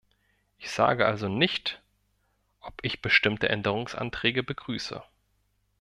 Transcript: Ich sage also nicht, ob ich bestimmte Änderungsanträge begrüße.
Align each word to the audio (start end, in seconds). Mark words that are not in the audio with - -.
Ich 0.57 0.71
sage 0.71 1.05
also 1.05 1.29
nicht, 1.29 1.79
ob 2.59 2.73
ich 2.83 3.03
bestimmte 3.03 3.49
Änderungsanträge 3.49 4.41
begrüße. 4.41 5.03